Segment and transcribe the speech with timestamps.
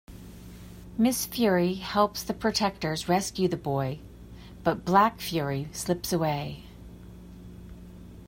[0.97, 3.99] Miss Fury helps the Protectors rescue the boy,
[4.63, 6.63] but Black Fury slips away.